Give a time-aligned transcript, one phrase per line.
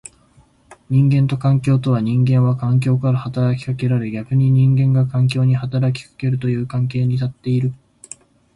[0.89, 7.71] 人間と環境とは、人間は環境から働きかけられ逆に人間が環境に働きかけるという関係に立っている。